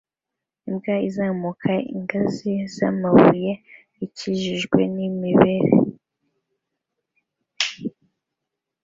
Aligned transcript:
Imbwa 0.67 0.95
izamuka 1.07 1.73
ingazi 1.95 2.51
zamabuye 2.75 3.51
ikikijwe 4.05 4.79
nibimera 4.93 5.71